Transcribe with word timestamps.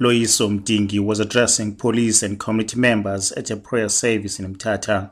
Loyiso 0.00 0.48
Mdingi 0.48 0.98
was 0.98 1.20
addressing 1.20 1.76
police 1.76 2.24
and 2.24 2.40
community 2.40 2.76
members 2.76 3.30
at 3.32 3.48
a 3.52 3.56
prayer 3.56 3.88
service 3.88 4.40
in 4.40 4.52
Mthatha. 4.52 5.10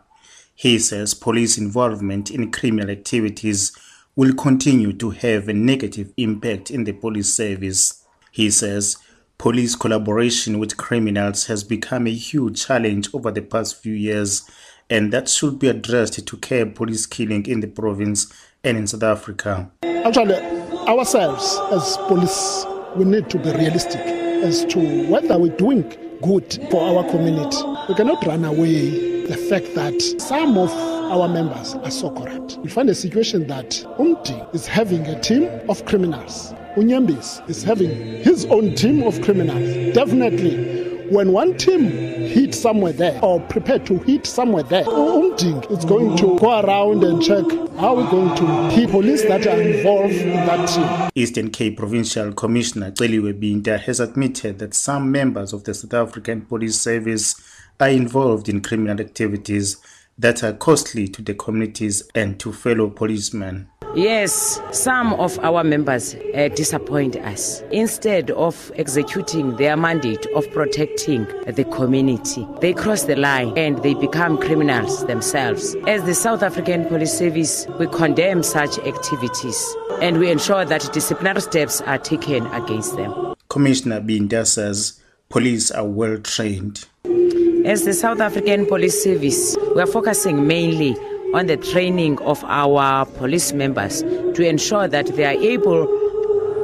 He 0.56 0.80
says 0.80 1.14
police 1.14 1.56
involvement 1.56 2.32
in 2.32 2.50
criminal 2.50 2.90
activities 2.90 3.70
will 4.16 4.34
continue 4.34 4.92
to 4.94 5.10
have 5.10 5.48
a 5.48 5.52
negative 5.52 6.12
impact 6.16 6.68
in 6.72 6.82
the 6.82 6.92
police 6.92 7.32
service. 7.32 8.04
He 8.32 8.50
says 8.50 8.96
police 9.38 9.76
collaboration 9.76 10.58
with 10.58 10.76
criminals 10.76 11.46
has 11.46 11.62
become 11.62 12.08
a 12.08 12.14
huge 12.14 12.66
challenge 12.66 13.08
over 13.14 13.30
the 13.30 13.42
past 13.42 13.80
few 13.80 13.94
years 13.94 14.50
and 14.90 15.12
that 15.12 15.28
should 15.28 15.60
be 15.60 15.68
addressed 15.68 16.26
to 16.26 16.36
curb 16.36 16.74
police 16.74 17.06
killing 17.06 17.46
in 17.46 17.60
the 17.60 17.68
province 17.68 18.32
and 18.64 18.76
in 18.76 18.88
South 18.88 19.04
Africa. 19.04 19.70
Actually, 19.84 20.34
ourselves 20.88 21.60
as 21.70 21.96
police, 22.08 22.66
we 22.96 23.04
need 23.04 23.30
to 23.30 23.38
be 23.38 23.52
realistic 23.52 24.21
as 24.42 24.64
to 24.66 25.06
whether 25.08 25.38
we're 25.38 25.56
doing 25.56 25.82
good 26.22 26.58
for 26.70 26.82
our 26.82 27.08
community. 27.10 27.56
We 27.88 27.94
cannot 27.94 28.24
run 28.26 28.44
away 28.44 29.26
the 29.26 29.36
fact 29.36 29.74
that 29.74 30.00
some 30.20 30.58
of 30.58 30.70
our 31.12 31.28
members 31.28 31.74
are 31.74 31.90
so 31.90 32.10
corrupt. 32.10 32.58
We 32.58 32.68
find 32.68 32.88
a 32.90 32.94
situation 32.94 33.46
that 33.46 33.70
Umdi 33.98 34.54
is 34.54 34.66
having 34.66 35.06
a 35.06 35.20
team 35.20 35.48
of 35.68 35.84
criminals. 35.86 36.52
Unyembis 36.76 37.48
is 37.48 37.62
having 37.62 37.90
his 38.22 38.46
own 38.46 38.74
team 38.74 39.02
of 39.02 39.20
criminals. 39.22 39.94
Definitely, 39.94 40.91
when 41.12 41.30
one 41.32 41.56
team 41.58 41.90
hit 41.90 42.54
somewhere 42.54 42.92
there 42.92 43.22
or 43.22 43.38
prepare 43.40 43.78
to 43.80 43.98
hit 43.98 44.26
somewhere 44.26 44.62
there, 44.62 44.84
Umding 44.84 45.70
is 45.70 45.84
going 45.84 46.16
to 46.16 46.38
go 46.38 46.60
around 46.60 47.04
and 47.04 47.22
check 47.22 47.44
how 47.78 47.94
we're 47.94 48.10
going 48.10 48.34
to 48.36 48.74
hit 48.74 48.90
police 48.90 49.22
that 49.24 49.46
are 49.46 49.60
involved 49.60 50.14
in 50.14 50.30
that 50.46 50.66
team. 50.68 51.10
Eastern 51.14 51.50
Cape 51.50 51.76
Provincial 51.76 52.32
Commissioner 52.32 52.92
Celiwe 52.92 53.38
Binta 53.38 53.78
has 53.78 54.00
admitted 54.00 54.58
that 54.58 54.74
some 54.74 55.10
members 55.12 55.52
of 55.52 55.64
the 55.64 55.74
South 55.74 55.92
African 55.92 56.42
Police 56.42 56.80
Service 56.80 57.34
are 57.78 57.90
involved 57.90 58.48
in 58.48 58.62
criminal 58.62 58.98
activities 58.98 59.76
that 60.18 60.42
are 60.42 60.52
costly 60.54 61.08
to 61.08 61.20
the 61.20 61.34
communities 61.34 62.08
and 62.14 62.40
to 62.40 62.52
fellow 62.52 62.88
policemen. 62.88 63.68
Yes, 63.94 64.58
some 64.70 65.12
of 65.14 65.38
our 65.40 65.62
members 65.62 66.14
uh, 66.34 66.48
disappoint 66.54 67.14
us. 67.16 67.60
Instead 67.70 68.30
of 68.30 68.72
executing 68.76 69.56
their 69.56 69.76
mandate 69.76 70.24
of 70.34 70.50
protecting 70.50 71.26
the 71.46 71.64
community, 71.70 72.46
they 72.62 72.72
cross 72.72 73.02
the 73.04 73.16
line 73.16 73.52
and 73.58 73.82
they 73.82 73.92
become 73.92 74.38
criminals 74.38 75.04
themselves. 75.06 75.76
As 75.86 76.04
the 76.04 76.14
South 76.14 76.42
African 76.42 76.86
Police 76.86 77.12
Service, 77.12 77.66
we 77.78 77.86
condemn 77.86 78.42
such 78.42 78.78
activities 78.78 79.76
and 80.00 80.18
we 80.18 80.30
ensure 80.30 80.64
that 80.64 80.90
disciplinary 80.94 81.42
steps 81.42 81.82
are 81.82 81.98
taken 81.98 82.46
against 82.46 82.96
them. 82.96 83.34
Commissioner 83.50 84.00
Binda 84.00 84.46
says 84.46 84.98
police 85.28 85.70
are 85.70 85.86
well 85.86 86.18
trained. 86.18 86.86
As 87.66 87.84
the 87.84 87.92
South 87.92 88.20
African 88.20 88.64
Police 88.64 89.04
Service, 89.04 89.54
we 89.74 89.82
are 89.82 89.86
focusing 89.86 90.46
mainly 90.46 90.96
on 91.34 91.46
the 91.46 91.56
training 91.56 92.18
of 92.20 92.42
our 92.44 93.06
police 93.06 93.52
members 93.52 94.02
to 94.02 94.46
ensure 94.46 94.86
that 94.88 95.06
they 95.16 95.24
are 95.24 95.40
able 95.42 95.86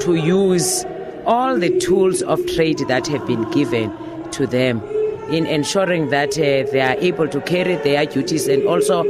to 0.01 0.15
use 0.15 0.85
all 1.27 1.59
the 1.59 1.79
tools 1.79 2.23
of 2.23 2.45
trade 2.55 2.79
that 2.89 3.07
have 3.07 3.27
been 3.27 3.49
given 3.51 3.93
to 4.31 4.47
them 4.47 4.83
in 5.31 5.47
ensuring 5.47 6.09
that 6.11 6.31
uh, 6.39 6.71
they 6.73 6.81
are 6.81 6.97
able 7.01 7.29
to 7.29 7.41
carry 7.43 7.77
their 7.77 8.07
duties 8.07 8.49
and 8.49 8.67
also 8.67 9.05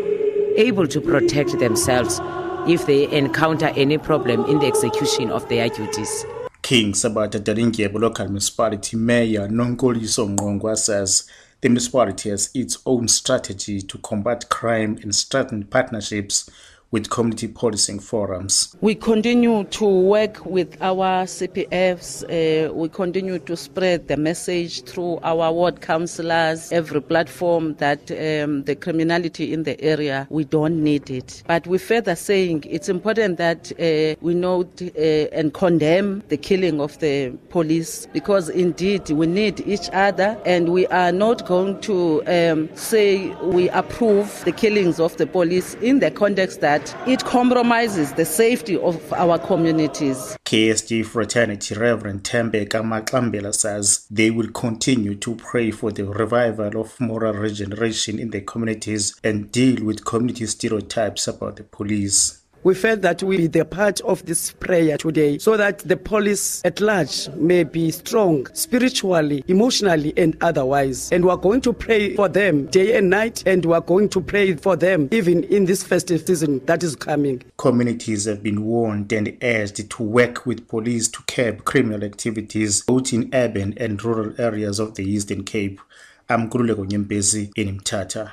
able 0.56 0.87
to 0.87 1.00
protect 1.00 1.59
themselves 1.59 2.20
if 2.69 2.87
they 2.87 3.09
encounter 3.17 3.67
any 3.77 3.97
problem 3.98 4.45
in 4.47 4.59
the 4.59 4.67
execution 4.67 5.31
of 5.31 5.48
their 5.48 5.69
duties. 5.69 6.25
King 6.61 6.93
Sabata 6.93 7.39
Dalindyebo 7.41 8.00
local 8.00 8.27
municipality 8.27 8.97
mayor 8.97 9.48
Nonkoliso 9.48 10.28
Ngongwa 10.37 10.77
says 10.77 11.28
the 11.61 11.69
municipality 11.69 12.31
has 12.31 12.51
its 12.55 12.78
own 12.87 13.09
strategy 13.09 13.81
to 13.83 13.98
combat 13.98 14.48
crime 14.48 14.98
and 15.03 15.14
strengthen 15.14 15.65
partnerships 15.65 16.48
with 16.91 17.10
community 17.10 17.49
policing 17.49 18.00
forums. 18.00 18.75
We 18.81 18.94
continue 18.94 19.65
to 19.65 19.84
work 19.84 20.44
with 20.47 20.81
our 20.81 21.25
CPFs. 21.25 22.25
Uh, 22.25 22.72
we 22.72 22.88
continue 22.88 23.38
to 23.41 23.56
spread 23.56 24.09
the 24.09 24.16
message 24.16 24.84
through 24.84 25.19
our 25.22 25.53
ward 25.53 25.82
councillors, 25.82 26.72
every 26.72 27.03
platform 27.03 27.75
that 27.75 28.10
um, 28.10 28.65
the 28.65 28.75
criminality 28.75 29.53
in 29.53 29.65
the 29.65 29.78
area, 29.82 30.26
we 30.31 30.44
don't 30.44 30.82
need 30.82 31.10
it. 31.10 31.43
But 31.47 31.66
we're 31.66 31.78
further 31.78 32.16
saying 32.16 32.65
it's 32.66 32.88
important 32.88 33.37
that 33.37 33.70
uh, 33.72 34.19
we 34.22 34.34
note 34.34 34.81
uh, 34.81 35.00
and 35.32 35.53
condemn 35.53 36.22
the 36.28 36.38
killing 36.38 36.81
of 36.81 36.99
the 37.00 37.37
police 37.50 38.06
because 38.15 38.49
indeed 38.49 39.10
we 39.10 39.26
need 39.26 39.60
each 39.66 39.91
other 39.93 40.41
and 40.47 40.70
we 40.70 40.87
are 40.87 41.12
not 41.12 41.47
going 41.47 41.81
to 41.82 42.22
um, 42.26 42.75
say 42.75 43.28
we 43.43 43.69
approve 43.70 44.43
the 44.44 44.53
killings 44.53 44.99
of 44.99 45.15
the 45.19 45.26
police 45.26 45.75
in 45.75 45.99
the 45.99 46.10
context 46.10 46.60
that 46.60 46.78
that 46.78 47.09
it 47.09 47.25
compromises 47.25 48.12
the 48.12 48.25
safety 48.25 48.77
of 48.77 49.12
our 49.12 49.39
communities. 49.39 50.37
KSG 50.44 51.05
Fraternity 51.05 51.75
Reverend 51.75 52.25
Tembeka 52.25 52.83
Maklambela 52.83 53.55
says 53.55 54.06
they 54.11 54.31
will 54.31 54.50
continue 54.50 55.15
to 55.17 55.34
pray 55.37 55.71
for 55.71 55.91
the 55.91 56.05
revival 56.05 56.81
of 56.81 57.00
moral 57.00 57.34
regeneration 57.34 58.19
in 58.19 58.31
the 58.31 58.41
communities 58.41 59.19
and 59.25 59.50
deal 59.50 59.84
with 59.84 60.05
community 60.05 60.47
stereotypes 60.47 61.27
about 61.27 61.56
the 61.56 61.65
police. 61.65 62.43
We 62.64 62.74
felt 62.74 63.02
that 63.02 63.22
we 63.22 63.36
be 63.36 63.46
the 63.46 63.64
part 63.64 64.00
of 64.00 64.26
this 64.26 64.52
prayer 64.52 64.98
today 64.98 65.38
so 65.38 65.56
that 65.56 65.78
the 65.80 65.96
police 65.96 66.60
at 66.64 66.80
large 66.80 67.28
may 67.36 67.62
be 67.64 67.91
strong 67.91 68.46
spiritually, 68.52 69.44
emotionally, 69.46 70.12
and 70.16 70.36
otherwise. 70.41 71.12
And 71.12 71.24
we 71.24 71.30
are 71.30 71.36
going 71.36 71.60
to 71.62 71.72
pray 71.72 72.16
for 72.16 72.28
them 72.28 72.66
day 72.66 72.96
and 72.96 73.08
night, 73.10 73.44
and 73.46 73.64
we 73.64 73.72
are 73.74 73.80
going 73.80 74.08
to 74.10 74.20
pray 74.20 74.56
for 74.56 74.76
them 74.76 75.08
even 75.12 75.44
in 75.44 75.66
this 75.66 75.82
festive 75.84 76.26
season 76.26 76.64
that 76.66 76.82
is 76.82 76.96
coming. 76.96 77.42
Communities 77.58 78.24
have 78.24 78.42
been 78.42 78.64
warned 78.64 79.12
and 79.12 79.36
urged 79.42 79.88
to 79.90 80.02
work 80.02 80.44
with 80.44 80.66
police 80.69 81.08
to 81.08 81.22
curb 81.28 81.64
criminal 81.64 82.02
activities 82.02 82.82
both 82.82 83.12
in 83.12 83.30
urban 83.32 83.75
and 83.76 84.02
rural 84.04 84.34
areas 84.38 84.78
of 84.80 84.94
the 84.96 85.04
Eastern 85.04 85.44
Cape. 85.44 85.80
I'm 86.28 86.50
Nyembezi 86.50 87.52
in 87.56 87.78
Mthatha. 87.78 88.32